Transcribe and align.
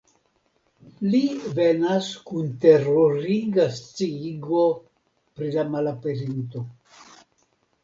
Li 1.15 1.19
venas 1.59 2.07
kun 2.29 2.47
teruriga 2.63 3.67
sciigo 3.77 4.65
pri 5.37 5.53
la 5.59 5.69
malaperinto. 5.77 6.67